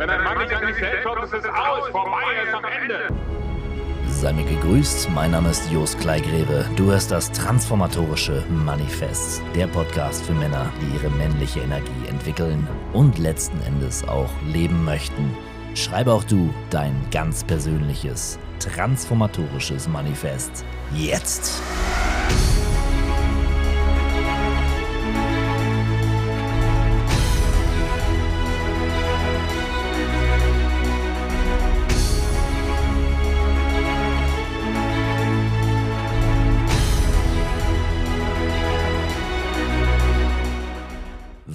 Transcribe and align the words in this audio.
Wenn 0.00 0.08
ein 0.08 0.24
Mann 0.24 0.38
nicht 0.38 0.50
an 0.54 0.66
sich 0.66 0.76
selbst 0.76 1.02
glaubt, 1.02 1.24
ist 1.24 1.34
es 1.34 1.44
aus, 1.44 1.90
vorbei, 1.90 2.22
ist 2.42 2.54
am 2.54 2.64
Ende. 2.64 3.08
Sei 4.08 4.32
mir 4.32 4.46
gegrüßt, 4.46 5.10
mein 5.10 5.32
Name 5.32 5.50
ist 5.50 5.70
Jos 5.70 5.94
Kleigreve. 5.98 6.64
Du 6.76 6.86
hörst 6.86 7.10
das 7.10 7.30
Transformatorische 7.32 8.42
Manifest, 8.48 9.42
der 9.54 9.66
Podcast 9.66 10.24
für 10.24 10.32
Männer, 10.32 10.72
die 10.80 10.96
ihre 10.96 11.10
männliche 11.10 11.60
Energie 11.60 12.08
entwickeln 12.08 12.66
und 12.94 13.18
letzten 13.18 13.60
Endes 13.60 14.02
auch 14.08 14.30
leben 14.50 14.86
möchten. 14.86 15.36
Schreibe 15.74 16.14
auch 16.14 16.24
du 16.24 16.48
dein 16.70 16.94
ganz 17.10 17.44
persönliches, 17.44 18.38
transformatorisches 18.58 19.86
Manifest 19.86 20.64
jetzt. 20.94 21.60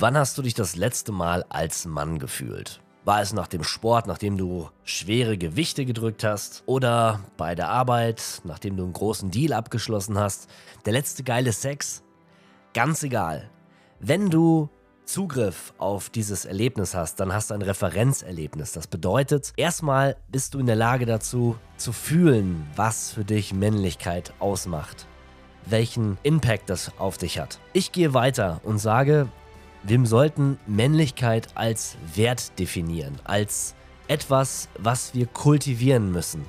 Wann 0.05 0.19
hast 0.19 0.37
du 0.37 0.43
dich 0.43 0.53
das 0.53 0.75
letzte 0.75 1.11
Mal 1.11 1.45
als 1.49 1.87
Mann 1.87 2.19
gefühlt? 2.19 2.79
War 3.05 3.21
es 3.23 3.33
nach 3.33 3.47
dem 3.47 3.63
Sport, 3.63 4.05
nachdem 4.05 4.37
du 4.37 4.69
schwere 4.83 5.35
Gewichte 5.35 5.83
gedrückt 5.83 6.23
hast? 6.23 6.61
Oder 6.67 7.21
bei 7.37 7.55
der 7.55 7.69
Arbeit, 7.69 8.41
nachdem 8.43 8.77
du 8.77 8.83
einen 8.83 8.93
großen 8.93 9.31
Deal 9.31 9.51
abgeschlossen 9.51 10.19
hast? 10.19 10.47
Der 10.85 10.93
letzte 10.93 11.23
geile 11.23 11.51
Sex? 11.51 12.03
Ganz 12.75 13.01
egal. 13.01 13.49
Wenn 13.99 14.29
du 14.29 14.69
Zugriff 15.05 15.73
auf 15.79 16.11
dieses 16.11 16.45
Erlebnis 16.45 16.93
hast, 16.93 17.19
dann 17.19 17.33
hast 17.33 17.49
du 17.49 17.55
ein 17.55 17.63
Referenzerlebnis. 17.63 18.73
Das 18.73 18.85
bedeutet, 18.85 19.53
erstmal 19.57 20.17
bist 20.31 20.53
du 20.53 20.59
in 20.59 20.67
der 20.67 20.75
Lage 20.75 21.07
dazu, 21.07 21.57
zu 21.77 21.91
fühlen, 21.91 22.67
was 22.75 23.09
für 23.09 23.25
dich 23.25 23.55
Männlichkeit 23.55 24.33
ausmacht. 24.37 25.07
Welchen 25.65 26.19
Impact 26.21 26.69
das 26.69 26.91
auf 26.99 27.17
dich 27.17 27.39
hat. 27.39 27.59
Ich 27.73 27.91
gehe 27.91 28.13
weiter 28.13 28.61
und 28.63 28.77
sage, 28.77 29.29
wir 29.87 30.05
sollten 30.05 30.57
Männlichkeit 30.65 31.49
als 31.53 31.95
Wert 32.15 32.57
definieren, 32.57 33.19
als 33.23 33.75
etwas, 34.07 34.67
was 34.79 35.13
wir 35.13 35.27
kultivieren 35.27 36.11
müssen. 36.11 36.43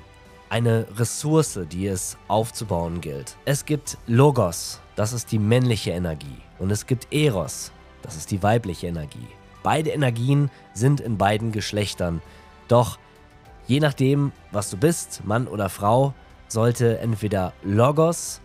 Eine 0.49 0.87
Ressource, 0.97 1.61
die 1.71 1.87
es 1.87 2.17
aufzubauen 2.29 3.03
gilt. 3.03 3.37
Es 3.45 3.67
gibt 3.67 3.99
Logos, 4.07 4.81
das 4.95 5.13
ist 5.13 5.33
die 5.33 5.39
männliche 5.39 5.91
Energie. 5.91 6.39
Und 6.59 6.71
es 6.71 6.87
gibt 6.87 7.13
Eros, 7.13 7.73
das 8.01 8.17
ist 8.17 8.31
die 8.31 8.43
weibliche 8.43 8.87
Energie. 8.87 9.27
Beide 9.63 9.91
Energien 9.91 10.51
sind 10.73 11.01
in 11.01 11.19
beiden 11.19 11.53
Geschlechtern. 11.53 12.23
Doch 12.69 12.99
je 13.67 13.81
nachdem, 13.81 14.33
was 14.51 14.71
du 14.71 14.79
bist, 14.79 15.27
Mann 15.27 15.47
oder 15.47 15.69
Frau, 15.69 16.15
sollte 16.49 17.01
entweder 17.01 17.53
Logos, 17.63 18.41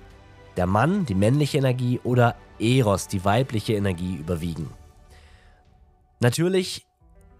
der 0.57 0.65
Mann, 0.65 1.05
die 1.05 1.15
männliche 1.15 1.59
Energie, 1.59 2.01
oder 2.03 2.35
Eros, 2.59 3.07
die 3.07 3.23
weibliche 3.23 3.73
Energie 3.73 4.15
überwiegen. 4.15 4.69
Natürlich, 6.21 6.85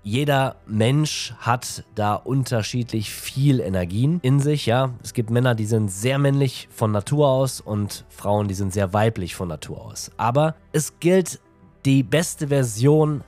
jeder 0.02 0.56
Mensch 0.66 1.36
hat 1.38 1.84
da 1.94 2.16
unterschiedlich 2.16 3.12
viel 3.12 3.60
Energien 3.60 4.20
in 4.24 4.40
sich, 4.40 4.66
ja. 4.66 4.96
Es 5.04 5.14
gibt 5.14 5.30
Männer, 5.30 5.54
die 5.54 5.66
sind 5.66 5.92
sehr 5.92 6.18
männlich 6.18 6.68
von 6.72 6.92
Natur 6.92 7.28
aus 7.28 7.62
und 7.62 8.06
Frauen, 8.10 8.48
die 8.48 8.56
sind 8.56 8.74
sehr 8.74 8.92
weiblich 8.92 9.36
von 9.36 9.50
Natur 9.50 9.86
aus. 9.86 10.12
Aber 10.18 10.56
es 10.72 11.00
gilt, 11.00 11.40
die 11.86 12.02
beste 12.02 12.48
Version 12.48 13.24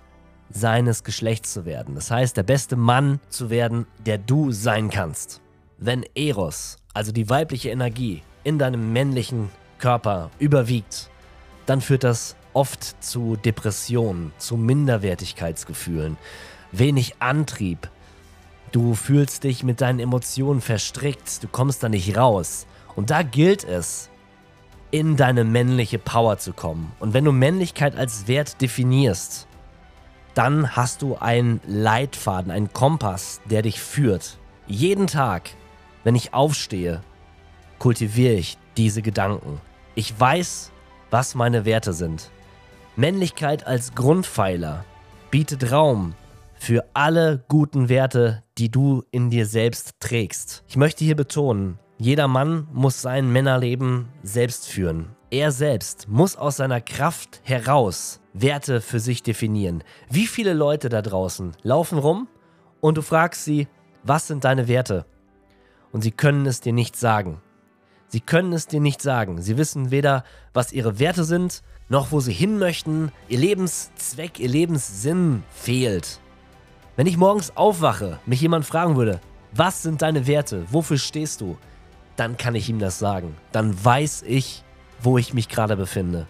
seines 0.50 1.04
Geschlechts 1.04 1.54
zu 1.54 1.66
werden. 1.66 1.94
Das 1.94 2.10
heißt, 2.10 2.36
der 2.36 2.44
beste 2.44 2.76
Mann 2.76 3.20
zu 3.30 3.52
werden, 3.52 3.86
der 4.08 4.18
du 4.18 4.52
sein 4.52 4.90
kannst. 4.90 5.40
Wenn 5.78 6.04
Eros, 6.16 6.78
also 6.96 7.12
die 7.12 7.30
weibliche 7.30 7.70
Energie, 7.70 8.24
in 8.44 8.58
deinem 8.58 8.92
männlichen 8.92 9.50
Körper 9.78 10.32
überwiegt, 10.40 11.12
dann 11.68 11.80
führt 11.80 12.04
das 12.04 12.36
oft 12.54 13.04
zu 13.04 13.36
Depressionen, 13.36 14.32
zu 14.38 14.58
Minderwertigkeitsgefühlen, 14.58 16.18
wenig 16.72 17.16
Antrieb. 17.20 17.90
Du 18.72 18.96
fühlst 18.96 19.44
dich 19.44 19.64
mit 19.64 19.82
deinen 19.82 20.00
Emotionen 20.00 20.62
verstrickt, 20.62 21.44
du 21.44 21.48
kommst 21.48 21.84
da 21.84 21.90
nicht 21.90 22.18
raus. 22.18 22.66
Und 22.96 23.10
da 23.10 23.24
gilt 23.24 23.64
es, 23.64 24.10
in 24.94 25.18
deine 25.18 25.44
männliche 25.44 25.98
Power 25.98 26.38
zu 26.38 26.54
kommen. 26.54 26.92
Und 27.00 27.16
wenn 27.16 27.26
du 27.26 27.32
Männlichkeit 27.32 27.96
als 27.96 28.28
Wert 28.28 28.62
definierst, 28.62 29.48
dann 30.36 30.76
hast 30.76 31.02
du 31.02 31.16
einen 31.16 31.62
Leitfaden, 31.66 32.52
einen 32.52 32.74
Kompass, 32.74 33.42
der 33.46 33.64
dich 33.64 33.82
führt. 33.82 34.38
Jeden 34.68 35.08
Tag, 35.08 35.50
wenn 36.04 36.16
ich 36.16 36.36
aufstehe, 36.36 37.02
kultiviere 37.80 38.34
ich 38.34 38.60
diese 38.78 39.02
Gedanken. 39.02 39.60
Ich 39.96 40.20
weiß, 40.20 40.72
was 41.10 41.34
meine 41.34 41.66
Werte 41.66 41.94
sind. 41.94 42.30
Männlichkeit 42.96 43.66
als 43.66 43.96
Grundpfeiler 43.96 44.86
bietet 45.32 45.72
Raum 45.72 46.14
für 46.54 46.86
alle 46.94 47.44
guten 47.48 47.90
Werte, 47.90 48.44
die 48.60 48.70
du 48.70 49.04
in 49.10 49.32
dir 49.32 49.48
selbst 49.48 50.00
trägst. 50.00 50.64
Ich 50.68 50.78
möchte 50.78 51.04
hier 51.04 51.16
betonen, 51.16 51.80
jeder 51.98 52.28
Mann 52.28 52.68
muss 52.72 53.02
sein 53.02 53.32
Männerleben 53.32 54.10
selbst 54.22 54.68
führen. 54.68 55.16
Er 55.32 55.52
selbst 55.52 56.08
muss 56.08 56.36
aus 56.36 56.58
seiner 56.58 56.82
Kraft 56.82 57.42
heraus 57.44 58.20
Werte 58.34 58.80
für 58.80 59.00
sich 59.00 59.24
definieren. 59.24 59.84
Wie 60.12 60.28
viele 60.28 60.54
Leute 60.54 60.90
da 60.90 61.02
draußen 61.02 61.54
laufen 61.64 61.98
rum 61.98 62.28
und 62.80 62.98
du 62.98 63.02
fragst 63.02 63.44
sie, 63.44 63.68
was 64.04 64.28
sind 64.28 64.44
deine 64.44 64.68
Werte? 64.68 65.08
Und 65.92 66.04
sie 66.04 66.12
können 66.12 66.46
es 66.46 66.62
dir 66.62 66.74
nicht 66.74 66.96
sagen. 66.96 67.42
Sie 68.08 68.22
können 68.22 68.54
es 68.54 68.68
dir 68.68 68.80
nicht 68.80 69.02
sagen. 69.02 69.42
Sie 69.42 69.58
wissen 69.58 69.90
weder, 69.90 70.24
was 70.54 70.72
ihre 70.72 71.00
Werte 71.00 71.24
sind, 71.24 71.64
noch 71.90 72.12
wo 72.12 72.20
sie 72.20 72.34
hin 72.34 72.60
möchten. 72.60 73.12
Ihr 73.28 73.40
Lebenszweck, 73.40 74.40
ihr 74.40 74.50
Lebenssinn 74.50 75.44
fehlt. 75.50 76.20
Wenn 76.96 77.08
ich 77.08 77.18
morgens 77.18 77.56
aufwache, 77.58 78.20
mich 78.26 78.42
jemand 78.42 78.66
fragen 78.66 78.96
würde, 78.96 79.20
was 79.52 79.84
sind 79.84 80.02
deine 80.02 80.28
Werte, 80.28 80.66
wofür 80.72 80.98
stehst 80.98 81.42
du, 81.42 81.58
dann 82.16 82.38
kann 82.38 82.56
ich 82.56 82.70
ihm 82.70 82.80
das 82.80 83.00
sagen. 83.00 83.36
Dann 83.52 83.84
weiß 83.84 84.24
ich, 84.28 84.64
wo 85.02 85.18
ich 85.18 85.34
mich 85.34 85.50
gerade 85.50 85.76
befinde. 85.76 86.28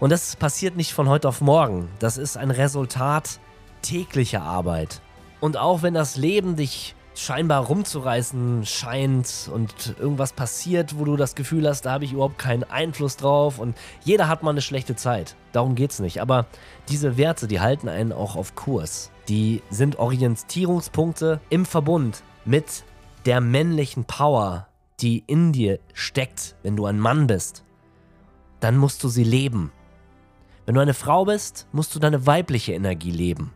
Und 0.00 0.10
das 0.10 0.36
passiert 0.36 0.76
nicht 0.76 0.92
von 0.92 1.08
heute 1.08 1.28
auf 1.28 1.40
morgen. 1.40 1.88
Das 1.98 2.16
ist 2.16 2.36
ein 2.36 2.50
Resultat 2.50 3.40
täglicher 3.82 4.42
Arbeit. 4.42 5.00
Und 5.40 5.56
auch 5.56 5.82
wenn 5.82 5.94
das 5.94 6.16
Leben 6.16 6.56
dich 6.56 6.94
scheinbar 7.18 7.64
rumzureißen 7.64 8.64
scheint 8.64 9.50
und 9.52 9.96
irgendwas 9.98 10.32
passiert, 10.32 10.98
wo 10.98 11.04
du 11.04 11.16
das 11.16 11.34
Gefühl 11.34 11.68
hast, 11.68 11.82
da 11.82 11.90
habe 11.92 12.04
ich 12.04 12.12
überhaupt 12.12 12.38
keinen 12.38 12.62
Einfluss 12.62 13.16
drauf 13.16 13.58
und 13.58 13.76
jeder 14.04 14.28
hat 14.28 14.44
mal 14.44 14.50
eine 14.50 14.62
schlechte 14.62 14.94
Zeit. 14.94 15.34
Darum 15.52 15.74
geht 15.74 15.90
es 15.90 15.98
nicht. 15.98 16.20
Aber 16.20 16.46
diese 16.88 17.16
Werte, 17.16 17.48
die 17.48 17.60
halten 17.60 17.88
einen 17.88 18.12
auch 18.12 18.36
auf 18.36 18.54
Kurs. 18.54 19.10
Die 19.28 19.62
sind 19.68 19.98
Orientierungspunkte 19.98 21.40
im 21.50 21.66
Verbund 21.66 22.22
mit 22.44 22.84
der 23.26 23.40
männlichen 23.40 24.04
Power, 24.04 24.68
die 25.00 25.24
in 25.26 25.52
dir 25.52 25.80
steckt, 25.94 26.54
wenn 26.62 26.76
du 26.76 26.86
ein 26.86 27.00
Mann 27.00 27.26
bist. 27.26 27.64
Dann 28.60 28.76
musst 28.76 29.02
du 29.02 29.08
sie 29.08 29.24
leben. 29.24 29.72
Wenn 30.66 30.76
du 30.76 30.80
eine 30.80 30.94
Frau 30.94 31.24
bist, 31.24 31.66
musst 31.72 31.94
du 31.94 31.98
deine 31.98 32.26
weibliche 32.26 32.74
Energie 32.74 33.10
leben. 33.10 33.52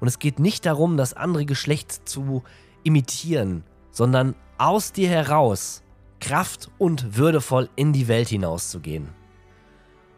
Und 0.00 0.08
es 0.08 0.18
geht 0.18 0.38
nicht 0.38 0.64
darum, 0.64 0.96
das 0.96 1.12
andere 1.12 1.44
Geschlecht 1.44 2.08
zu 2.08 2.42
imitieren, 2.86 3.64
sondern 3.90 4.36
aus 4.58 4.92
dir 4.92 5.08
heraus 5.08 5.82
kraft- 6.20 6.70
und 6.78 7.16
würdevoll 7.16 7.68
in 7.76 7.92
die 7.92 8.08
Welt 8.08 8.28
hinauszugehen. 8.28 9.08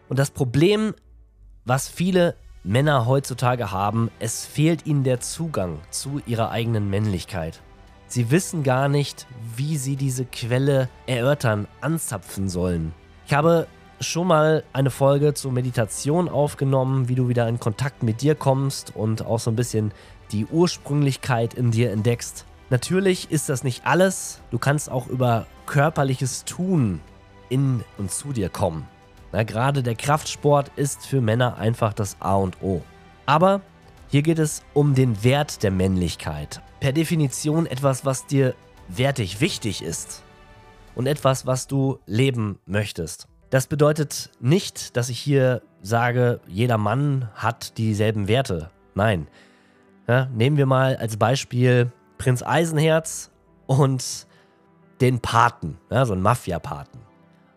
Und 0.09 0.19
das 0.19 0.31
Problem, 0.31 0.95
was 1.65 1.89
viele 1.89 2.37
Männer 2.63 3.07
heutzutage 3.07 3.73
haben, 3.73 4.11
es 4.21 4.45
fehlt 4.45 4.87
ihnen 4.87 5.03
der 5.03 5.21
Zugang 5.21 5.79
zu 5.91 6.21
ihrer 6.27 6.51
eigenen 6.51 6.91
Männlichkeit. 6.91 7.63
Sie 8.07 8.31
wissen 8.31 8.63
gar 8.63 8.89
nicht, 8.89 9.27
wie 9.57 9.77
sie 9.77 9.97
diese 9.97 10.25
Quelle 10.27 10.89
erörtern, 11.07 11.67
anzapfen 11.81 12.49
sollen. 12.49 12.93
Ich 13.27 13.33
habe 13.33 13.67
schon 14.01 14.27
mal 14.27 14.65
eine 14.73 14.91
Folge 14.91 15.35
zur 15.35 15.53
Meditation 15.53 16.29
aufgenommen, 16.29 17.09
wie 17.09 17.15
du 17.15 17.29
wieder 17.29 17.49
in 17.49 17.61
Kontakt 17.61 18.03
mit 18.03 18.21
dir 18.21 18.35
kommst 18.35 18.95
und 18.95 19.25
auch 19.25 19.41
so 19.41 19.51
ein 19.51 19.57
bisschen 19.57 19.93
die 20.33 20.47
Ursprünglichkeit 20.47 21.55
in 21.55 21.71
dir 21.71 21.91
entdeckst. 21.93 22.45
Natürlich 22.71 23.31
ist 23.31 23.49
das 23.49 23.65
nicht 23.65 23.87
alles. 23.87 24.41
Du 24.51 24.59
kannst 24.59 24.91
auch 24.91 25.07
über 25.07 25.47
körperliches 25.67 26.45
Tun 26.45 27.01
in 27.49 27.83
und 27.97 28.11
zu 28.11 28.33
dir 28.33 28.51
kommen. 28.51 28.87
Na, 29.33 29.43
gerade 29.43 29.83
der 29.83 29.95
Kraftsport 29.95 30.71
ist 30.77 31.07
für 31.07 31.21
Männer 31.21 31.57
einfach 31.59 31.93
das 31.93 32.17
A 32.21 32.35
und 32.35 32.63
O. 32.63 32.83
Aber 33.27 33.63
hier 34.09 34.23
geht 34.23 34.39
es 34.39 34.63
um 34.75 34.95
den 34.95 35.23
Wert 35.23 35.63
der 35.63 35.71
Männlichkeit. 35.71 36.63
Per 36.81 36.93
Definition 36.93 37.67
etwas, 37.67 38.05
was 38.05 38.27
dir 38.27 38.55
wertig 38.89 39.41
wichtig 39.41 39.83
ist. 39.83 40.23
Und 40.95 41.07
etwas, 41.07 41.47
was 41.47 41.69
du 41.69 41.99
leben 42.07 42.59
möchtest. 42.67 43.29
Das 43.51 43.67
bedeutet 43.67 44.31
nicht, 44.41 44.97
dass 44.97 45.09
ich 45.09 45.19
hier 45.19 45.63
sage, 45.81 46.41
jeder 46.49 46.77
Mann 46.77 47.31
hat 47.35 47.79
dieselben 47.79 48.29
Werte. 48.29 48.71
Nein, 48.95 49.29
Ja, 50.09 50.27
nehmen 50.35 50.57
wir 50.57 50.67
mal 50.67 50.97
als 50.97 51.19
Beispiel 51.19 51.93
Prinz 52.19 52.43
Eisenherz 52.43 53.31
und 53.67 54.27
den 55.01 55.21
Paten, 55.21 55.79
ja, 55.91 56.05
so 56.05 56.13
ein 56.13 56.23
Mafia-Paten. 56.23 56.99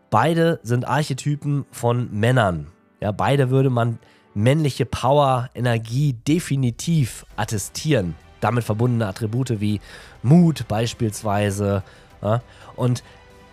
Beide 0.09 0.59
sind 0.63 0.87
Archetypen 0.87 1.65
von 1.71 2.09
Männern. 2.11 2.67
Ja, 2.99 3.11
beide 3.11 3.49
würde 3.49 3.69
man 3.69 3.97
männliche 4.33 4.85
Power, 4.85 5.49
Energie 5.55 6.13
definitiv 6.13 7.25
attestieren. 7.35 8.15
Damit 8.39 8.63
verbundene 8.63 9.07
Attribute 9.07 9.59
wie 9.59 9.81
Mut 10.21 10.67
beispielsweise. 10.67 11.83
Ja, 12.21 12.41
und 12.75 13.03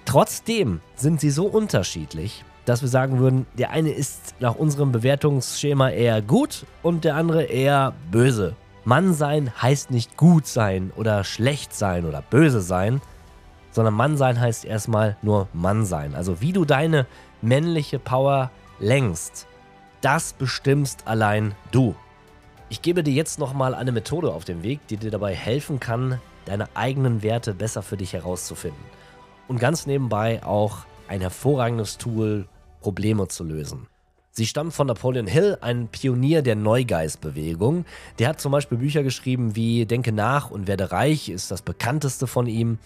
trotzdem 0.05 0.81
sind 0.97 1.21
sie 1.21 1.31
so 1.31 1.47
unterschiedlich, 1.47 2.45
dass 2.65 2.83
wir 2.83 2.89
sagen 2.89 3.19
würden, 3.19 3.47
der 3.57 3.71
eine 3.71 3.91
ist 3.91 4.35
nach 4.41 4.55
unserem 4.55 4.93
Bewertungsschema 4.93 5.91
eher 5.91 6.21
gut 6.21 6.67
und 6.83 7.05
der 7.05 7.17
andere 7.17 7.45
eher 7.45 7.95
böse. 8.11 8.55
Mann 8.89 9.13
sein 9.13 9.53
heißt 9.61 9.91
nicht 9.91 10.17
gut 10.17 10.47
sein 10.47 10.93
oder 10.97 11.23
schlecht 11.23 11.75
sein 11.75 12.07
oder 12.07 12.23
böse 12.23 12.63
sein, 12.63 13.03
sondern 13.71 13.93
Mann 13.93 14.17
sein 14.17 14.41
heißt 14.41 14.65
erstmal 14.65 15.19
nur 15.21 15.47
Mann 15.53 15.85
sein. 15.85 16.15
Also 16.15 16.41
wie 16.41 16.55
du 16.55 16.65
deine 16.65 17.05
männliche 17.43 17.99
Power 17.99 18.51
lenkst, 18.81 19.47
das 20.01 20.33
bestimmst 20.33 21.07
allein 21.07 21.55
du. 21.71 21.97
Ich 22.71 22.81
gebe 22.81 23.03
dir 23.03 23.13
jetzt 23.13 23.39
nochmal 23.39 23.75
eine 23.75 23.93
Methode 23.93 24.33
auf 24.33 24.47
den 24.47 24.63
Weg, 24.63 24.81
die 24.87 24.97
dir 24.97 25.11
dabei 25.11 25.35
helfen 25.35 25.81
kann, 25.81 26.19
deine 26.47 26.75
eigenen 26.75 27.23
Werte 27.23 27.53
besser 27.53 27.83
für 27.83 27.99
dich 27.99 28.15
herauszufinden. 28.15 28.83
Und 29.49 29.61
ganz 29.61 29.85
nebenbei 29.85 30.43
auch 30.43 30.87
ein 31.09 31.21
hervorragendes 31.21 31.99
Tool, 31.99 32.49
Probleme 32.81 33.29
zu 33.29 33.45
lösen. 33.45 33.87
Sie 34.39 34.47
stammt 34.47 34.73
von 34.73 34.87
Napoleon 34.87 35.27
Hill, 35.27 35.59
ein 35.63 35.89
Pionier 35.89 36.43
der 36.43 36.55
Neugeistbewegung. 36.55 37.85
Der 38.21 38.29
hat 38.29 38.41
zum 38.41 38.53
Beispiel 38.53 38.79
Bücher 38.79 39.03
geschrieben 39.03 39.57
wie 39.57 39.85
Denke 39.85 40.13
nach 40.13 40.53
und 40.53 40.69
werde 40.69 40.93
reich, 40.93 41.29
ist 41.29 41.51
das 41.51 41.61
bekannteste 41.61 42.29
von 42.29 42.47
ihm. 42.47 42.79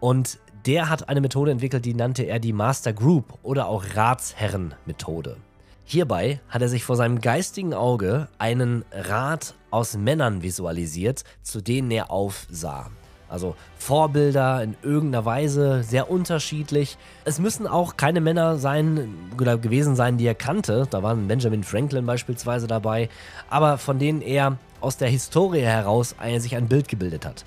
Und 0.00 0.38
der 0.64 0.88
hat 0.88 1.10
eine 1.10 1.20
Methode 1.20 1.50
entwickelt, 1.50 1.84
die 1.84 1.92
nannte 1.92 2.22
er 2.22 2.38
die 2.38 2.54
Master 2.54 2.94
Group 2.94 3.34
oder 3.42 3.68
auch 3.68 3.84
Ratsherrenmethode. 3.94 5.36
Hierbei 5.84 6.40
hat 6.48 6.62
er 6.62 6.70
sich 6.70 6.82
vor 6.82 6.96
seinem 6.96 7.20
geistigen 7.20 7.74
Auge 7.74 8.28
einen 8.38 8.82
Rat 8.90 9.52
aus 9.70 9.98
Männern 9.98 10.40
visualisiert, 10.42 11.24
zu 11.42 11.60
denen 11.60 11.90
er 11.90 12.10
aufsah. 12.10 12.90
Also 13.28 13.56
Vorbilder 13.78 14.62
in 14.62 14.76
irgendeiner 14.82 15.24
Weise, 15.24 15.82
sehr 15.82 16.10
unterschiedlich. 16.10 16.96
Es 17.24 17.38
müssen 17.38 17.66
auch 17.66 17.96
keine 17.96 18.20
Männer 18.20 18.56
sein 18.56 19.14
oder 19.40 19.58
gewesen 19.58 19.96
sein, 19.96 20.16
die 20.16 20.26
er 20.26 20.34
kannte. 20.34 20.86
Da 20.90 21.02
waren 21.02 21.26
Benjamin 21.26 21.64
Franklin 21.64 22.06
beispielsweise 22.06 22.66
dabei, 22.66 23.08
aber 23.50 23.78
von 23.78 23.98
denen 23.98 24.22
er 24.22 24.58
aus 24.80 24.96
der 24.96 25.08
Historie 25.08 25.62
heraus 25.62 26.14
sich 26.38 26.54
ein 26.54 26.68
Bild 26.68 26.88
gebildet 26.88 27.26
hat. 27.26 27.44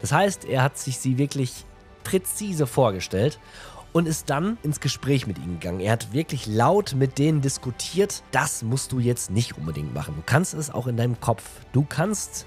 Das 0.00 0.12
heißt, 0.12 0.44
er 0.44 0.62
hat 0.62 0.78
sich 0.78 0.98
sie 0.98 1.18
wirklich 1.18 1.64
präzise 2.04 2.66
vorgestellt 2.66 3.40
und 3.92 4.06
ist 4.06 4.28
dann 4.30 4.58
ins 4.62 4.80
Gespräch 4.80 5.26
mit 5.26 5.38
ihnen 5.38 5.58
gegangen. 5.58 5.80
Er 5.80 5.92
hat 5.92 6.12
wirklich 6.12 6.46
laut 6.46 6.94
mit 6.94 7.18
denen 7.18 7.40
diskutiert. 7.40 8.22
Das 8.30 8.62
musst 8.62 8.92
du 8.92 9.00
jetzt 9.00 9.30
nicht 9.30 9.56
unbedingt 9.56 9.94
machen. 9.94 10.14
Du 10.16 10.22
kannst 10.24 10.54
es 10.54 10.70
auch 10.70 10.86
in 10.86 10.96
deinem 10.96 11.18
Kopf. 11.18 11.42
Du 11.72 11.84
kannst 11.88 12.46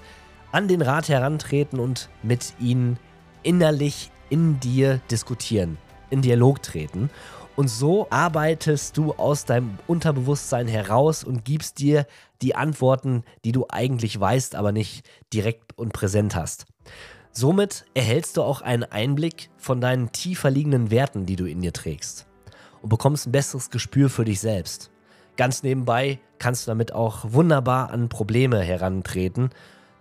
an 0.52 0.68
den 0.68 0.82
Rat 0.82 1.08
herantreten 1.08 1.78
und 1.78 2.08
mit 2.22 2.54
ihnen 2.58 2.98
innerlich 3.42 4.10
in 4.28 4.60
dir 4.60 5.00
diskutieren, 5.10 5.78
in 6.10 6.22
Dialog 6.22 6.62
treten. 6.62 7.10
Und 7.56 7.68
so 7.68 8.06
arbeitest 8.10 8.96
du 8.96 9.12
aus 9.12 9.44
deinem 9.44 9.78
Unterbewusstsein 9.86 10.66
heraus 10.68 11.24
und 11.24 11.44
gibst 11.44 11.78
dir 11.78 12.06
die 12.42 12.54
Antworten, 12.54 13.24
die 13.44 13.52
du 13.52 13.66
eigentlich 13.68 14.18
weißt, 14.18 14.54
aber 14.54 14.72
nicht 14.72 15.06
direkt 15.32 15.76
und 15.76 15.92
präsent 15.92 16.34
hast. 16.34 16.66
Somit 17.32 17.84
erhältst 17.94 18.36
du 18.36 18.42
auch 18.42 18.60
einen 18.60 18.84
Einblick 18.84 19.50
von 19.56 19.80
deinen 19.80 20.10
tiefer 20.10 20.50
liegenden 20.50 20.90
Werten, 20.90 21.26
die 21.26 21.36
du 21.36 21.44
in 21.44 21.60
dir 21.60 21.72
trägst 21.72 22.26
und 22.82 22.88
bekommst 22.88 23.26
ein 23.26 23.32
besseres 23.32 23.70
Gespür 23.70 24.08
für 24.08 24.24
dich 24.24 24.40
selbst. 24.40 24.90
Ganz 25.36 25.62
nebenbei 25.62 26.18
kannst 26.38 26.66
du 26.66 26.70
damit 26.70 26.92
auch 26.92 27.20
wunderbar 27.32 27.90
an 27.90 28.08
Probleme 28.08 28.60
herantreten, 28.60 29.50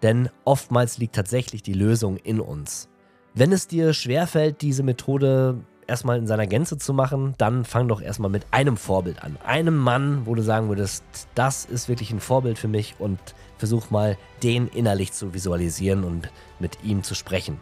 denn 0.02 0.30
oftmals 0.46 0.98
liegt 0.98 1.16
tatsächlich 1.16 1.64
die 1.64 1.74
Lösung 1.74 2.18
in 2.18 2.40
uns. 2.40 2.90
Wenn 3.34 3.52
es 3.52 3.68
dir 3.68 3.94
schwerfällt, 3.94 4.62
diese 4.62 4.84
Methode 4.84 5.60
erstmal 5.88 6.18
in 6.18 6.28
seiner 6.28 6.48
Gänze 6.48 6.78
zu 6.78 6.94
machen, 6.94 7.34
dann 7.38 7.66
fang 7.66 7.88
doch 7.88 8.02
erstmal 8.02 8.30
mit 8.30 8.46
einem 8.52 8.78
Vorbild 8.78 9.24
an. 9.24 9.38
Einem 9.44 9.76
Mann, 9.76 10.26
wo 10.26 10.36
du 10.36 10.42
sagen 10.42 10.70
würdest, 10.70 11.04
das 11.36 11.66
ist 11.66 11.90
wirklich 11.90 12.12
ein 12.12 12.20
Vorbild 12.20 12.58
für 12.58 12.68
mich 12.68 12.96
und 13.00 13.20
versuch 13.58 13.90
mal, 13.90 14.18
den 14.44 14.68
innerlich 14.68 15.12
zu 15.12 15.34
visualisieren 15.34 16.04
und 16.04 16.32
mit 16.60 16.84
ihm 16.84 17.04
zu 17.04 17.16
sprechen. 17.16 17.60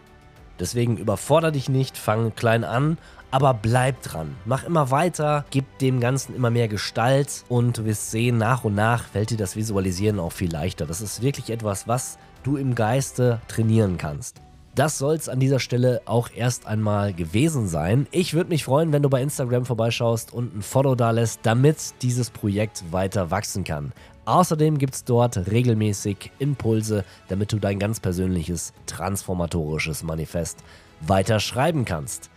Deswegen 0.60 0.98
überforder 0.98 1.52
dich 1.52 1.70
nicht, 1.70 1.98
fang 1.98 2.36
klein 2.36 2.64
an, 2.64 2.98
aber 3.32 3.54
bleib 3.54 4.02
dran. 4.02 4.36
Mach 4.46 4.64
immer 4.64 4.92
weiter, 4.92 5.46
gib 5.50 5.66
dem 5.80 6.00
Ganzen 6.00 6.36
immer 6.36 6.50
mehr 6.50 6.68
Gestalt 6.68 7.44
und 7.50 7.78
du 7.78 7.86
wirst 7.86 8.12
sehen, 8.12 8.38
nach 8.38 8.64
und 8.64 8.76
nach 8.76 9.04
fällt 9.04 9.32
dir 9.32 9.38
das 9.38 9.56
Visualisieren 9.56 10.20
auch 10.20 10.32
viel 10.32 10.52
leichter. 10.52 10.86
Das 10.86 11.02
ist 11.02 11.22
wirklich 11.22 11.50
etwas, 11.50 11.88
was 11.88 12.18
du 12.44 12.58
im 12.58 12.76
Geiste 12.76 13.42
trainieren 13.48 13.98
kannst. 13.98 14.42
Das 14.78 15.00
soll 15.00 15.16
es 15.16 15.28
an 15.28 15.40
dieser 15.40 15.60
Stelle 15.60 16.02
auch 16.06 16.30
erst 16.36 16.68
einmal 16.68 17.12
gewesen 17.12 17.68
sein. 17.68 18.06
Ich 18.12 18.36
würde 18.36 18.52
mich 18.52 18.64
freuen, 18.64 18.94
wenn 18.94 19.02
du 19.02 19.10
bei 19.10 19.24
Instagram 19.24 19.66
vorbeischaust 19.66 20.32
und 20.32 20.56
ein 20.56 20.62
Follow 20.62 20.94
da 20.94 21.10
lässt, 21.10 21.40
damit 21.42 21.78
dieses 22.04 22.30
Projekt 22.30 22.84
weiter 22.92 23.32
wachsen 23.32 23.64
kann. 23.64 23.92
Außerdem 24.26 24.78
gibt 24.78 24.94
es 24.94 25.04
dort 25.04 25.36
regelmäßig 25.50 26.32
Impulse, 26.38 27.06
damit 27.28 27.54
du 27.54 27.58
dein 27.58 27.80
ganz 27.80 28.00
persönliches 28.00 28.72
transformatorisches 28.86 30.04
Manifest 30.04 30.60
weiter 31.02 31.40
schreiben 31.40 31.84
kannst. 31.84 32.30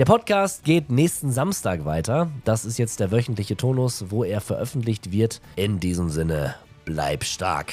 Der 0.00 0.06
Podcast 0.06 0.64
geht 0.64 0.90
nächsten 0.90 1.30
Samstag 1.30 1.84
weiter. 1.84 2.28
Das 2.44 2.64
ist 2.64 2.78
jetzt 2.78 2.98
der 2.98 3.12
wöchentliche 3.12 3.56
Tonus, 3.56 4.06
wo 4.08 4.24
er 4.24 4.40
veröffentlicht 4.40 5.12
wird. 5.12 5.40
In 5.54 5.78
diesem 5.78 6.10
Sinne, 6.10 6.56
bleib 6.84 7.22
stark. 7.22 7.72